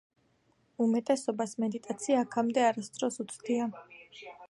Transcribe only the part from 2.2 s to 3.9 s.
აქამდე არასდროს უცდია.